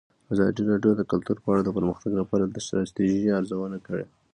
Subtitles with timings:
[0.33, 4.05] ازادي راډیو د کلتور په اړه د پرمختګ لپاره د ستراتیژۍ ارزونه کړې.